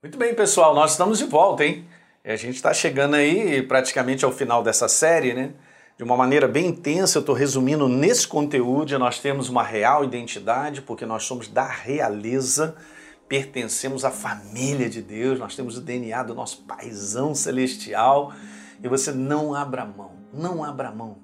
Muito 0.00 0.16
bem, 0.16 0.32
pessoal, 0.32 0.76
nós 0.76 0.92
estamos 0.92 1.18
de 1.18 1.24
volta, 1.24 1.64
hein? 1.64 1.84
A 2.24 2.36
gente 2.36 2.54
está 2.54 2.72
chegando 2.72 3.14
aí 3.14 3.60
praticamente 3.64 4.24
ao 4.24 4.30
final 4.30 4.62
dessa 4.62 4.86
série, 4.86 5.34
né? 5.34 5.54
De 5.96 6.04
uma 6.04 6.16
maneira 6.16 6.46
bem 6.46 6.68
intensa, 6.68 7.18
eu 7.18 7.20
estou 7.20 7.34
resumindo 7.34 7.88
nesse 7.88 8.28
conteúdo. 8.28 8.96
Nós 8.96 9.18
temos 9.18 9.48
uma 9.48 9.64
real 9.64 10.04
identidade, 10.04 10.82
porque 10.82 11.04
nós 11.04 11.24
somos 11.24 11.48
da 11.48 11.66
realeza, 11.66 12.76
pertencemos 13.28 14.04
à 14.04 14.10
família 14.12 14.88
de 14.88 15.02
Deus, 15.02 15.36
nós 15.36 15.56
temos 15.56 15.76
o 15.76 15.80
DNA 15.80 16.22
do 16.22 16.32
nosso 16.32 16.62
paizão 16.62 17.34
celestial. 17.34 18.32
E 18.80 18.86
você 18.86 19.10
não 19.10 19.52
abra 19.52 19.84
mão, 19.84 20.12
não 20.32 20.62
abra 20.62 20.92
mão, 20.92 21.18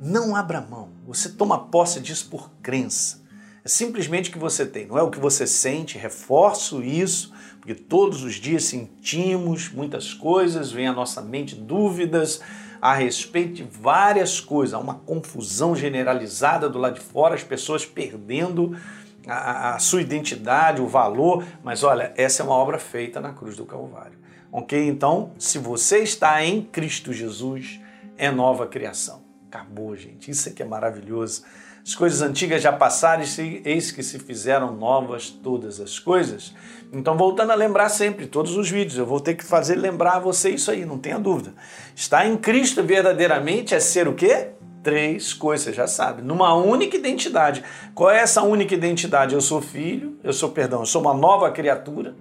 não 0.00 0.34
abra 0.34 0.62
mão. 0.62 0.88
Você 1.06 1.28
toma 1.28 1.66
posse 1.66 2.00
disso 2.00 2.30
por 2.30 2.50
crença. 2.62 3.25
É 3.66 3.68
simplesmente 3.68 4.30
o 4.30 4.32
que 4.32 4.38
você 4.38 4.64
tem, 4.64 4.86
não 4.86 4.96
é 4.96 5.02
o 5.02 5.10
que 5.10 5.18
você 5.18 5.44
sente, 5.44 5.98
reforço 5.98 6.84
isso, 6.84 7.32
porque 7.58 7.74
todos 7.74 8.22
os 8.22 8.36
dias 8.36 8.62
sentimos 8.62 9.68
muitas 9.68 10.14
coisas, 10.14 10.70
vem 10.70 10.86
à 10.86 10.92
nossa 10.92 11.20
mente 11.20 11.56
dúvidas 11.56 12.40
a 12.80 12.94
respeito 12.94 13.54
de 13.54 13.64
várias 13.64 14.38
coisas, 14.38 14.72
há 14.72 14.78
uma 14.78 14.94
confusão 14.94 15.74
generalizada 15.74 16.68
do 16.68 16.78
lado 16.78 16.94
de 16.94 17.00
fora, 17.00 17.34
as 17.34 17.42
pessoas 17.42 17.84
perdendo 17.84 18.78
a, 19.26 19.74
a 19.74 19.78
sua 19.80 20.00
identidade, 20.00 20.80
o 20.80 20.86
valor, 20.86 21.44
mas 21.64 21.82
olha, 21.82 22.14
essa 22.16 22.44
é 22.44 22.46
uma 22.46 22.54
obra 22.54 22.78
feita 22.78 23.20
na 23.20 23.32
cruz 23.32 23.56
do 23.56 23.66
Calvário. 23.66 24.16
Ok? 24.52 24.80
Então, 24.86 25.32
se 25.40 25.58
você 25.58 26.04
está 26.04 26.40
em 26.44 26.62
Cristo 26.62 27.12
Jesus, 27.12 27.80
é 28.16 28.30
nova 28.30 28.64
criação. 28.68 29.25
Acabou, 29.56 29.96
gente. 29.96 30.30
Isso 30.30 30.50
aqui 30.50 30.62
é 30.62 30.66
maravilhoso. 30.66 31.42
As 31.84 31.94
coisas 31.94 32.20
antigas 32.20 32.60
já 32.60 32.72
passaram 32.72 33.22
e 33.22 33.62
eis 33.64 33.90
que 33.90 34.02
se 34.02 34.18
fizeram 34.18 34.74
novas 34.76 35.30
todas 35.30 35.80
as 35.80 35.98
coisas. 35.98 36.54
Então, 36.92 37.16
voltando 37.16 37.52
a 37.52 37.54
lembrar 37.54 37.88
sempre, 37.88 38.26
todos 38.26 38.54
os 38.56 38.68
vídeos, 38.68 38.98
eu 38.98 39.06
vou 39.06 39.18
ter 39.18 39.34
que 39.34 39.44
fazer 39.44 39.76
lembrar 39.76 40.18
você 40.18 40.50
isso 40.50 40.70
aí, 40.70 40.84
não 40.84 40.98
tenha 40.98 41.18
dúvida. 41.18 41.54
Estar 41.94 42.26
em 42.26 42.36
Cristo 42.36 42.82
verdadeiramente 42.82 43.74
é 43.74 43.80
ser 43.80 44.06
o 44.08 44.14
quê? 44.14 44.48
Três 44.82 45.32
coisas, 45.32 45.74
já 45.74 45.86
sabe, 45.86 46.22
numa 46.22 46.54
única 46.54 46.96
identidade. 46.96 47.64
Qual 47.94 48.10
é 48.10 48.18
essa 48.18 48.42
única 48.42 48.74
identidade? 48.74 49.34
Eu 49.34 49.40
sou 49.40 49.62
filho, 49.62 50.18
eu 50.22 50.32
sou, 50.32 50.50
perdão, 50.50 50.80
eu 50.80 50.86
sou 50.86 51.00
uma 51.00 51.14
nova 51.14 51.50
criatura, 51.50 52.14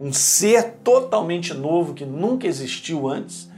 um 0.00 0.12
ser 0.12 0.76
totalmente 0.84 1.52
novo 1.52 1.94
que 1.94 2.04
nunca 2.04 2.46
existiu 2.46 3.08
antes 3.08 3.50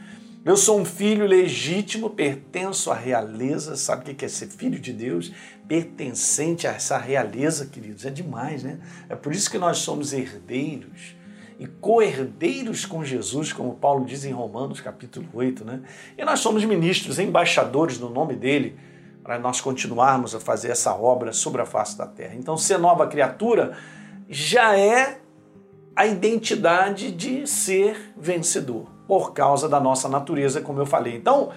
eu 0.49 0.57
sou 0.57 0.81
um 0.81 0.85
filho 0.85 1.27
legítimo, 1.27 2.09
pertenço 2.09 2.91
à 2.91 2.95
realeza. 2.95 3.77
Sabe 3.77 4.11
o 4.11 4.15
que 4.15 4.25
é 4.25 4.29
ser 4.29 4.47
filho 4.47 4.79
de 4.79 4.95
Deus? 4.95 5.31
Pertencente 5.69 6.67
a 6.67 6.71
essa 6.71 6.97
realeza, 6.97 7.67
queridos. 7.67 8.07
É 8.07 8.11
demais, 8.11 8.63
né? 8.63 8.79
É 9.11 9.15
por 9.15 9.31
isso 9.35 9.51
que 9.51 9.59
nós 9.59 9.77
somos 9.77 10.15
herdeiros 10.15 11.15
e 11.59 11.67
co-herdeiros 11.67 12.87
com 12.87 13.05
Jesus, 13.05 13.53
como 13.53 13.75
Paulo 13.75 14.07
diz 14.07 14.25
em 14.25 14.33
Romanos 14.33 14.81
capítulo 14.81 15.29
8, 15.35 15.67
né? 15.67 15.83
E 16.17 16.25
nós 16.25 16.41
somos 16.41 16.65
ministros, 16.65 17.19
embaixadores 17.19 17.99
no 17.99 18.09
nome 18.09 18.35
dele, 18.35 18.75
para 19.23 19.39
nós 19.39 19.61
continuarmos 19.61 20.35
a 20.35 20.41
fazer 20.41 20.71
essa 20.71 20.95
obra 20.95 21.31
sobre 21.31 21.61
a 21.61 21.67
face 21.67 21.99
da 21.99 22.07
terra. 22.07 22.35
Então, 22.35 22.57
ser 22.57 22.79
nova 22.79 23.07
criatura 23.07 23.77
já 24.31 24.75
é 24.79 25.21
a 25.95 26.07
identidade 26.07 27.13
de 27.13 27.47
ser 27.47 28.15
vencedor 28.17 28.98
por 29.09 29.33
causa 29.33 29.69
da 29.69 29.81
nossa 29.81 30.07
natureza, 30.09 30.61
como 30.61 30.79
eu 30.79 30.87
falei. 30.87 31.17
Então, 31.17 31.49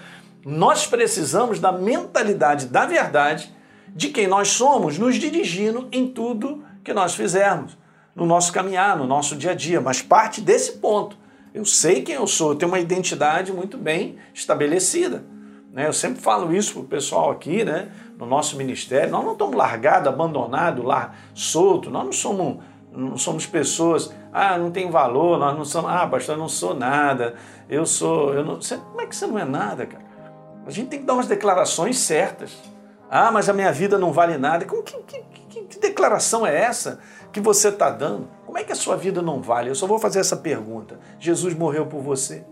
nós 0.45 0.87
precisamos 0.87 1.59
da 1.59 1.71
mentalidade 1.71 2.67
da 2.67 2.85
verdade 2.85 3.53
de 3.89 4.07
quem 4.07 4.25
nós 4.25 4.47
somos, 4.47 4.97
nos 4.97 5.15
dirigindo 5.15 5.89
em 5.91 6.07
tudo 6.07 6.63
que 6.81 6.93
nós 6.93 7.13
fizermos, 7.13 7.77
no 8.15 8.25
nosso 8.25 8.53
caminhar, 8.53 8.97
no 8.97 9.05
nosso 9.05 9.35
dia 9.35 9.51
a 9.51 9.53
dia. 9.53 9.81
Mas 9.81 10.01
parte 10.01 10.39
desse 10.39 10.77
ponto. 10.77 11.17
Eu 11.53 11.65
sei 11.65 12.01
quem 12.01 12.15
eu 12.15 12.25
sou, 12.25 12.53
eu 12.53 12.55
tenho 12.55 12.71
uma 12.71 12.79
identidade 12.79 13.51
muito 13.51 13.77
bem 13.77 14.15
estabelecida. 14.33 15.25
Né? 15.73 15.85
Eu 15.87 15.93
sempre 15.93 16.21
falo 16.21 16.55
isso 16.55 16.73
para 16.73 16.81
o 16.81 16.85
pessoal 16.85 17.31
aqui, 17.31 17.65
né? 17.65 17.91
no 18.17 18.25
nosso 18.25 18.55
ministério. 18.55 19.11
Nós 19.11 19.25
não 19.25 19.33
estamos 19.33 19.55
largados, 19.55 20.07
abandonados, 20.07 20.85
lá 20.85 21.13
solto. 21.33 21.89
Nós 21.89 22.05
não 22.05 22.13
somos 22.13 22.63
não 22.91 23.17
somos 23.17 23.45
pessoas, 23.45 24.13
ah, 24.33 24.57
não 24.57 24.69
tem 24.69 24.89
valor, 24.89 25.39
nós 25.39 25.57
não 25.57 25.65
somos, 25.65 25.89
ah, 25.91 26.05
pastor, 26.07 26.35
eu 26.35 26.39
não 26.39 26.49
sou 26.49 26.73
nada, 26.73 27.35
eu 27.69 27.85
sou, 27.85 28.33
eu 28.33 28.43
não, 28.43 28.55
você, 28.55 28.77
como 28.77 29.01
é 29.01 29.05
que 29.05 29.15
você 29.15 29.25
não 29.25 29.39
é 29.39 29.45
nada, 29.45 29.85
cara? 29.85 30.03
A 30.65 30.69
gente 30.69 30.89
tem 30.89 30.99
que 30.99 31.05
dar 31.05 31.13
umas 31.13 31.27
declarações 31.27 31.97
certas. 31.97 32.55
Ah, 33.09 33.31
mas 33.31 33.49
a 33.49 33.53
minha 33.53 33.71
vida 33.71 33.97
não 33.97 34.13
vale 34.13 34.37
nada. 34.37 34.63
Como, 34.63 34.83
que, 34.83 34.97
que, 34.99 35.21
que, 35.49 35.61
que 35.63 35.79
declaração 35.79 36.45
é 36.45 36.55
essa 36.55 36.99
que 37.31 37.41
você 37.41 37.69
está 37.69 37.89
dando? 37.89 38.29
Como 38.45 38.57
é 38.57 38.63
que 38.63 38.71
a 38.71 38.75
sua 38.75 38.95
vida 38.95 39.21
não 39.21 39.41
vale? 39.41 39.69
Eu 39.69 39.75
só 39.75 39.85
vou 39.85 39.99
fazer 39.99 40.19
essa 40.19 40.37
pergunta. 40.37 40.99
Jesus 41.19 41.53
morreu 41.53 41.87
por 41.87 42.01
você. 42.01 42.45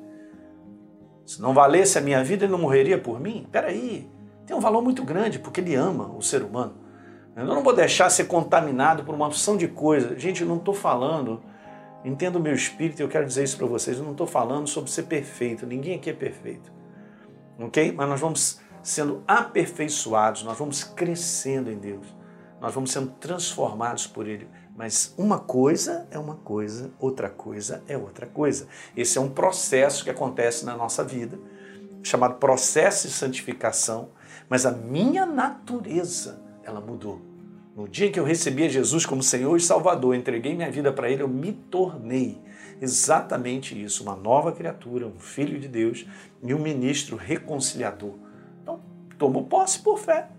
Se 1.25 1.41
não 1.41 1.53
valesse 1.53 1.97
a 1.97 2.01
minha 2.01 2.23
vida, 2.23 2.45
ele 2.45 2.51
não 2.51 2.59
morreria 2.59 2.97
por 2.97 3.19
mim? 3.19 3.47
Peraí, 3.51 4.09
tem 4.45 4.57
um 4.57 4.59
valor 4.59 4.81
muito 4.81 5.03
grande, 5.03 5.37
porque 5.39 5.61
ele 5.61 5.75
ama 5.75 6.11
o 6.17 6.21
ser 6.21 6.41
humano. 6.41 6.73
Eu 7.35 7.45
não 7.45 7.63
vou 7.63 7.73
deixar 7.73 8.09
ser 8.09 8.25
contaminado 8.25 9.03
por 9.03 9.15
uma 9.15 9.27
opção 9.27 9.55
de 9.55 9.67
coisas. 9.67 10.21
Gente, 10.21 10.41
eu 10.41 10.47
não 10.47 10.57
estou 10.57 10.73
falando, 10.73 11.41
entenda 12.03 12.37
o 12.37 12.41
meu 12.41 12.53
espírito, 12.53 13.01
eu 13.01 13.07
quero 13.07 13.25
dizer 13.25 13.43
isso 13.43 13.57
para 13.57 13.67
vocês, 13.67 13.97
eu 13.97 14.03
não 14.03 14.11
estou 14.11 14.27
falando 14.27 14.67
sobre 14.67 14.91
ser 14.91 15.03
perfeito, 15.03 15.65
ninguém 15.65 15.95
aqui 15.95 16.09
é 16.09 16.13
perfeito. 16.13 16.71
Ok? 17.59 17.91
Mas 17.91 18.09
nós 18.09 18.19
vamos 18.19 18.59
sendo 18.81 19.23
aperfeiçoados, 19.27 20.43
nós 20.43 20.57
vamos 20.57 20.83
crescendo 20.83 21.71
em 21.71 21.77
Deus, 21.77 22.07
nós 22.59 22.73
vamos 22.73 22.91
sendo 22.91 23.11
transformados 23.19 24.07
por 24.07 24.27
Ele. 24.27 24.47
Mas 24.75 25.13
uma 25.17 25.39
coisa 25.39 26.07
é 26.09 26.17
uma 26.17 26.35
coisa, 26.35 26.91
outra 26.99 27.29
coisa 27.29 27.83
é 27.87 27.97
outra 27.97 28.25
coisa. 28.25 28.67
Esse 28.95 29.17
é 29.17 29.21
um 29.21 29.29
processo 29.29 30.03
que 30.05 30.09
acontece 30.09 30.65
na 30.65 30.75
nossa 30.75 31.03
vida, 31.03 31.37
chamado 32.01 32.35
processo 32.35 33.07
de 33.07 33.13
santificação, 33.13 34.11
mas 34.47 34.65
a 34.65 34.71
minha 34.71 35.25
natureza, 35.25 36.41
ela 36.69 36.81
mudou. 36.81 37.21
No 37.75 37.87
dia 37.87 38.11
que 38.11 38.19
eu 38.19 38.23
recebi 38.23 38.65
a 38.65 38.69
Jesus 38.69 39.05
como 39.05 39.23
Senhor 39.23 39.55
e 39.55 39.61
Salvador, 39.61 40.15
entreguei 40.15 40.55
minha 40.55 40.71
vida 40.71 40.91
para 40.91 41.09
Ele, 41.09 41.23
eu 41.23 41.27
me 41.27 41.53
tornei 41.53 42.41
exatamente 42.81 43.81
isso, 43.81 44.03
uma 44.03 44.15
nova 44.15 44.51
criatura, 44.51 45.05
um 45.05 45.19
filho 45.19 45.59
de 45.59 45.67
Deus 45.67 46.05
e 46.41 46.53
um 46.53 46.59
ministro 46.59 47.17
reconciliador. 47.17 48.15
Então, 48.61 48.81
tomo 49.17 49.45
posse 49.45 49.79
por 49.79 49.97
fé. 49.97 50.29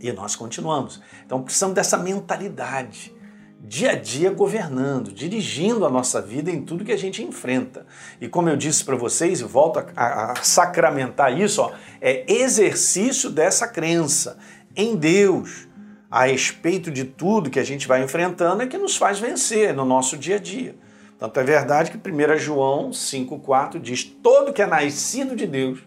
E 0.00 0.12
nós 0.12 0.36
continuamos. 0.36 1.00
Então, 1.24 1.42
precisamos 1.42 1.74
dessa 1.74 1.98
mentalidade 1.98 3.14
dia 3.60 3.90
a 3.90 3.94
dia 3.94 4.30
governando, 4.30 5.12
dirigindo 5.12 5.84
a 5.84 5.90
nossa 5.90 6.22
vida 6.22 6.50
em 6.50 6.62
tudo 6.62 6.84
que 6.84 6.92
a 6.92 6.96
gente 6.96 7.22
enfrenta. 7.22 7.86
E 8.20 8.28
como 8.28 8.48
eu 8.48 8.56
disse 8.56 8.84
para 8.84 8.96
vocês, 8.96 9.40
e 9.40 9.44
volto 9.44 9.80
a, 9.80 9.86
a, 9.96 10.32
a, 10.32 10.36
sacramentar 10.36 11.38
isso, 11.38 11.62
ó, 11.62 11.72
é 12.00 12.24
exercício 12.32 13.30
dessa 13.30 13.66
crença 13.66 14.38
em 14.78 14.94
Deus, 14.94 15.66
a 16.08 16.26
respeito 16.26 16.88
de 16.88 17.04
tudo 17.04 17.50
que 17.50 17.58
a 17.58 17.64
gente 17.64 17.88
vai 17.88 18.02
enfrentando 18.02 18.62
é 18.62 18.66
que 18.66 18.78
nos 18.78 18.96
faz 18.96 19.18
vencer 19.18 19.74
no 19.74 19.84
nosso 19.84 20.16
dia 20.16 20.36
a 20.36 20.38
dia. 20.38 20.76
Tanto 21.18 21.40
é 21.40 21.42
verdade 21.42 21.90
que 21.90 21.98
1 21.98 22.38
João 22.38 22.90
5,4 22.90 23.80
diz: 23.80 24.04
todo 24.04 24.52
que 24.52 24.62
é 24.62 24.66
nascido 24.66 25.34
de 25.34 25.48
Deus 25.48 25.80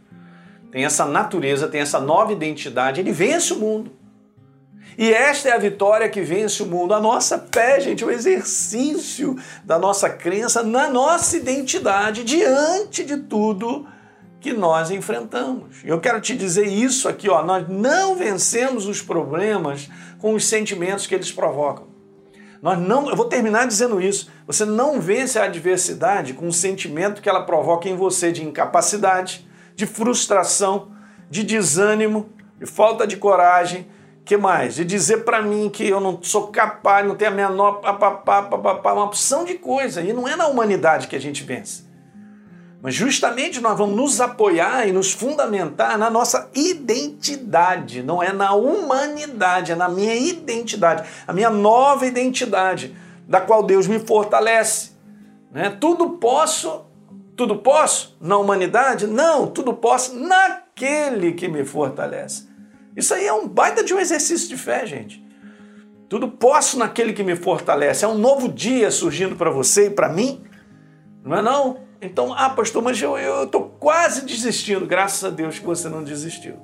tem 0.71 0.83
essa 0.83 1.05
natureza, 1.05 1.67
tem 1.67 1.81
essa 1.81 1.99
nova 1.99 2.33
identidade, 2.33 2.99
ele 2.99 3.11
vence 3.11 3.53
o 3.53 3.59
mundo. 3.59 3.91
E 4.97 5.11
esta 5.11 5.49
é 5.49 5.51
a 5.53 5.57
vitória 5.57 6.09
que 6.09 6.21
vence 6.21 6.61
o 6.61 6.65
mundo. 6.65 6.93
A 6.93 6.99
nossa 6.99 7.47
fé, 7.51 7.79
gente, 7.79 8.03
o 8.03 8.11
exercício 8.11 9.37
da 9.63 9.79
nossa 9.79 10.09
crença 10.09 10.63
na 10.63 10.89
nossa 10.89 11.37
identidade 11.37 12.25
diante 12.25 13.03
de 13.03 13.17
tudo 13.17 13.87
que 14.41 14.51
nós 14.51 14.89
enfrentamos. 14.89 15.77
Eu 15.85 16.01
quero 16.01 16.19
te 16.19 16.35
dizer 16.35 16.65
isso 16.65 17.07
aqui, 17.07 17.29
ó, 17.29 17.43
nós 17.43 17.69
não 17.69 18.15
vencemos 18.15 18.87
os 18.87 18.99
problemas 18.99 19.87
com 20.17 20.33
os 20.33 20.45
sentimentos 20.45 21.05
que 21.05 21.13
eles 21.13 21.31
provocam. 21.31 21.87
Nós 22.59 22.77
não, 22.77 23.09
eu 23.09 23.15
vou 23.15 23.25
terminar 23.25 23.67
dizendo 23.67 24.01
isso. 24.01 24.29
Você 24.47 24.65
não 24.65 24.99
vence 24.99 25.37
a 25.37 25.45
adversidade 25.45 26.33
com 26.33 26.47
o 26.47 26.53
sentimento 26.53 27.21
que 27.21 27.29
ela 27.29 27.43
provoca 27.43 27.87
em 27.87 27.95
você 27.95 28.31
de 28.31 28.43
incapacidade, 28.43 29.47
de 29.75 29.85
frustração, 29.85 30.91
de 31.29 31.43
desânimo, 31.43 32.29
de 32.59 32.65
falta 32.65 33.05
de 33.05 33.17
coragem, 33.17 33.87
que 34.25 34.37
mais? 34.37 34.75
De 34.75 34.85
dizer 34.85 35.23
para 35.23 35.41
mim 35.41 35.69
que 35.69 35.87
eu 35.87 35.99
não 35.99 36.21
sou 36.21 36.47
capaz, 36.47 37.07
não 37.07 37.15
tenho 37.15 37.31
a 37.31 37.33
menor 37.33 37.73
papapá, 37.73 38.43
papapá, 38.43 38.93
uma 38.93 39.05
opção 39.05 39.45
de 39.45 39.55
coisa. 39.55 40.01
E 40.01 40.13
não 40.13 40.27
é 40.27 40.35
na 40.35 40.47
humanidade 40.47 41.07
que 41.07 41.15
a 41.15 41.21
gente 41.21 41.43
vence. 41.43 41.90
Mas 42.81 42.95
justamente 42.95 43.61
nós 43.61 43.77
vamos 43.77 43.95
nos 43.95 44.19
apoiar 44.19 44.87
e 44.87 44.91
nos 44.91 45.11
fundamentar 45.11 45.99
na 45.99 46.09
nossa 46.09 46.49
identidade, 46.55 48.01
não 48.01 48.23
é 48.23 48.33
na 48.33 48.53
humanidade, 48.53 49.71
é 49.71 49.75
na 49.75 49.87
minha 49.87 50.15
identidade, 50.15 51.07
a 51.27 51.31
minha 51.31 51.51
nova 51.51 52.07
identidade, 52.07 52.95
da 53.27 53.39
qual 53.39 53.61
Deus 53.61 53.85
me 53.85 53.99
fortalece. 53.99 54.91
Né? 55.51 55.69
Tudo 55.79 56.11
posso, 56.11 56.85
tudo 57.37 57.57
posso 57.57 58.17
na 58.19 58.37
humanidade? 58.37 59.05
Não, 59.05 59.45
tudo 59.45 59.75
posso 59.75 60.15
naquele 60.15 61.33
que 61.33 61.47
me 61.47 61.63
fortalece. 61.63 62.49
Isso 62.97 63.13
aí 63.13 63.27
é 63.27 63.33
um 63.33 63.47
baita 63.47 63.83
de 63.83 63.93
um 63.93 63.99
exercício 63.99 64.49
de 64.49 64.57
fé, 64.57 64.87
gente. 64.87 65.23
Tudo 66.09 66.27
posso 66.27 66.79
naquele 66.79 67.13
que 67.13 67.23
me 67.23 67.35
fortalece. 67.35 68.03
É 68.03 68.07
um 68.07 68.17
novo 68.17 68.49
dia 68.49 68.89
surgindo 68.89 69.35
para 69.35 69.51
você 69.51 69.85
e 69.85 69.89
para 69.91 70.09
mim. 70.09 70.43
Não 71.23 71.37
é 71.37 71.41
não? 71.41 71.90
Então, 72.01 72.33
ah, 72.33 72.49
pastor, 72.49 72.81
mas 72.81 72.99
eu 72.99 73.43
estou 73.43 73.69
quase 73.79 74.25
desistindo. 74.25 74.87
Graças 74.87 75.23
a 75.23 75.29
Deus 75.29 75.59
que 75.59 75.65
você 75.65 75.87
não 75.87 76.03
desistiu. 76.03 76.57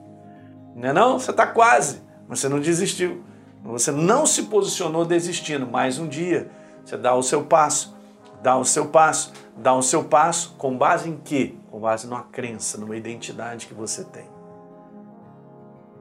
Não 0.75 0.89
é 0.89 0.94
não? 0.94 1.19
Você 1.19 1.30
está 1.30 1.45
quase, 1.45 2.01
mas 2.28 2.39
você 2.39 2.50
não 2.50 2.60
desistiu. 2.60 3.24
Você 3.63 3.92
não 3.92 4.25
se 4.25 4.44
posicionou 4.44 5.06
desistindo. 5.06 5.68
Mais 5.68 6.00
um 6.00 6.07
dia, 6.07 6.50
você 6.84 6.98
dá 6.98 7.13
o 7.13 7.22
seu 7.22 7.44
passo, 7.44 7.95
dá 8.42 8.57
o 8.57 8.66
seu 8.66 8.88
passo, 8.88 9.31
dá 9.56 9.75
o 9.75 9.84
seu 9.84 10.06
passo 10.06 10.56
com 10.57 10.75
base 10.75 11.07
em 11.07 11.18
quê? 11.18 11.54
Com 11.69 11.80
base 11.80 12.07
numa 12.07 12.24
crença, 12.24 12.80
numa 12.80 12.98
identidade 12.98 13.68
que 13.68 13.75
você 13.75 14.04
tem. 14.06 14.25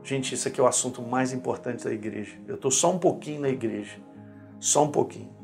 Gente, 0.02 0.34
isso 0.34 0.48
aqui 0.48 0.60
é 0.60 0.62
o 0.62 0.66
assunto 0.68 1.02
mais 1.02 1.32
importante 1.32 1.84
da 1.84 1.92
igreja. 1.92 2.38
Eu 2.46 2.54
estou 2.54 2.70
só 2.70 2.90
um 2.90 2.98
pouquinho 2.98 3.40
na 3.40 3.48
igreja, 3.48 3.98
só 4.58 4.84
um 4.84 4.90
pouquinho. 4.90 5.35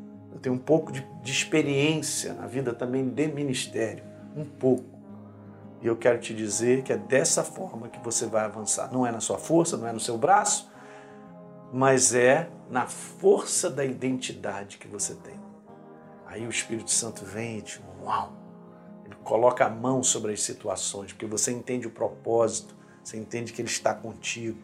Tenho 0.43 0.55
um 0.55 0.59
pouco 0.59 0.91
de, 0.91 1.01
de 1.23 1.31
experiência 1.31 2.33
na 2.33 2.45
vida 2.45 2.73
também 2.73 3.09
de 3.09 3.27
ministério, 3.27 4.03
um 4.35 4.45
pouco. 4.45 4.85
E 5.81 5.87
eu 5.87 5.97
quero 5.97 6.19
te 6.19 6.33
dizer 6.33 6.83
que 6.83 6.93
é 6.93 6.97
dessa 6.97 7.43
forma 7.43 7.89
que 7.89 7.99
você 7.99 8.27
vai 8.27 8.45
avançar. 8.45 8.91
Não 8.91 9.07
é 9.07 9.11
na 9.11 9.19
sua 9.19 9.39
força, 9.39 9.75
não 9.75 9.87
é 9.87 9.91
no 9.91 9.99
seu 9.99 10.17
braço, 10.17 10.69
mas 11.71 12.13
é 12.13 12.49
na 12.69 12.85
força 12.85 13.69
da 13.69 13.83
identidade 13.83 14.77
que 14.77 14.87
você 14.87 15.15
tem. 15.15 15.39
Aí 16.27 16.45
o 16.45 16.49
Espírito 16.49 16.91
Santo 16.91 17.25
vem 17.25 17.59
e 17.59 17.61
te, 17.61 17.81
uau, 18.03 18.33
ele 19.05 19.15
coloca 19.23 19.65
a 19.65 19.69
mão 19.69 20.03
sobre 20.03 20.33
as 20.33 20.41
situações, 20.43 21.11
porque 21.13 21.25
você 21.25 21.51
entende 21.51 21.87
o 21.87 21.91
propósito, 21.91 22.75
você 23.03 23.17
entende 23.17 23.51
que 23.51 23.61
Ele 23.61 23.69
está 23.69 23.93
contigo. 23.93 24.59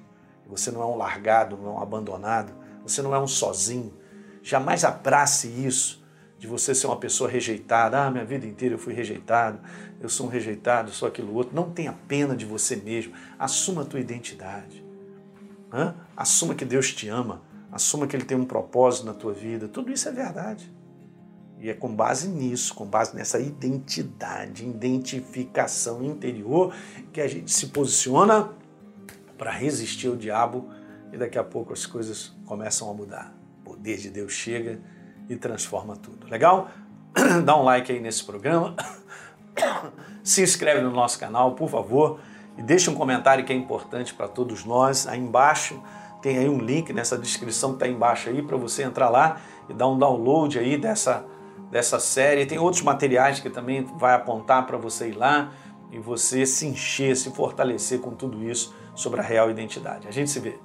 Você 0.48 0.72
não 0.72 0.82
é 0.82 0.86
um 0.86 0.96
largado, 0.96 1.58
não 1.58 1.68
é 1.68 1.74
um 1.75 1.82
abandonado. 1.82 2.54
Você 2.84 3.02
não 3.02 3.14
é 3.14 3.20
um 3.20 3.28
sozinho. 3.28 3.94
Jamais 4.41 4.83
abrace 4.83 5.47
isso 5.47 6.03
de 6.38 6.47
você 6.47 6.74
ser 6.74 6.88
uma 6.88 6.97
pessoa 6.97 7.30
rejeitada. 7.30 8.06
Ah, 8.06 8.09
minha 8.09 8.25
vida 8.25 8.47
inteira 8.47 8.75
eu 8.75 8.80
fui 8.80 8.94
rejeitado. 8.94 9.59
Eu 10.00 10.07
sou 10.07 10.27
um 10.27 10.30
rejeitado, 10.30 10.91
sou 10.91 11.07
aquilo 11.07 11.33
outro. 11.33 11.56
Não 11.56 11.69
tenha 11.69 11.94
pena 12.07 12.36
de 12.36 12.45
você 12.45 12.75
mesmo. 12.75 13.13
Assuma 13.38 13.81
a 13.81 13.86
tua 13.86 14.00
identidade. 14.00 14.83
Hã? 15.71 15.95
Assuma 16.15 16.56
que 16.56 16.65
Deus 16.65 16.94
te 16.94 17.09
ama. 17.09 17.41
Assuma 17.71 18.07
que 18.07 18.15
Ele 18.15 18.25
tem 18.25 18.38
um 18.38 18.45
propósito 18.45 19.06
na 19.06 19.13
tua 19.13 19.33
vida. 19.33 19.68
Tudo 19.68 19.91
isso 19.91 20.07
é 20.07 20.12
verdade. 20.12 20.74
E 21.59 21.69
é 21.69 21.74
com 21.74 21.94
base 21.94 22.30
nisso, 22.30 22.74
com 22.74 22.86
base 22.86 23.13
nessa 23.13 23.38
identidade, 23.38 24.65
identificação 24.65 26.01
interior, 26.01 26.74
que 27.12 27.19
a 27.19 27.27
gente 27.27 27.51
se 27.51 27.68
posiciona 27.68 28.50
para 29.38 29.51
resistir 29.51 30.07
ao 30.07 30.15
diabo 30.15 30.69
e 31.12 31.18
daqui 31.18 31.38
a 31.38 31.44
pouco 31.44 31.74
as 31.74 31.86
coisas 31.86 32.33
começam 32.45 32.89
a 32.89 32.94
mudar. 32.94 33.38
Poder 33.80 33.96
de 33.96 34.10
Deus 34.10 34.34
chega 34.34 34.78
e 35.30 35.38
transforma 35.38 35.96
tudo. 35.96 36.28
Legal? 36.28 36.70
Dá 37.46 37.56
um 37.56 37.64
like 37.64 37.90
aí 37.90 38.02
nesse 38.02 38.26
programa. 38.26 38.76
Se 40.22 40.44
inscreve 40.44 40.81
no 40.81 40.92
nosso 40.92 41.18
canal, 41.18 41.54
por 41.54 41.70
favor, 41.70 42.20
e 42.58 42.62
deixa 42.62 42.92
um 42.92 42.96
comentário 42.96 43.46
que 43.46 43.54
é 43.54 43.56
importante 43.56 44.14
para 44.14 44.28
todos 44.28 44.66
nós. 44.66 45.08
Aí 45.08 45.18
embaixo 45.18 45.81
tem 46.22 46.38
aí 46.38 46.50
um 46.50 46.60
link 46.60 46.92
nessa 46.92 47.18
descrição 47.18 47.70
que 47.70 47.76
está 47.78 47.88
embaixo 47.88 48.30
aí 48.30 48.42
para 48.42 48.58
você 48.58 48.84
entrar 48.84 49.10
lá 49.10 49.40
e 49.70 49.74
dar 49.74 49.88
um 49.88 49.98
download 49.98 50.60
aí 50.60 50.78
dessa 50.78 51.25
dessa 51.72 52.00
série. 52.00 52.46
Tem 52.46 52.60
outros 52.60 52.82
materiais 52.82 53.40
que 53.40 53.50
também 53.50 53.86
vai 53.98 54.14
apontar 54.14 54.68
para 54.68 54.78
você 54.78 55.10
ir 55.10 55.14
lá 55.16 55.54
e 55.90 56.00
você 56.00 56.46
se 56.46 56.68
encher, 56.68 57.16
se 57.16 57.30
fortalecer 57.32 58.02
com 58.02 58.12
tudo 58.12 58.44
isso 58.44 58.75
sobre 58.94 59.22
a 59.22 59.24
real 59.24 59.50
identidade. 59.50 60.06
A 60.06 60.12
gente 60.12 60.30
se 60.30 60.40
vê. 60.42 60.60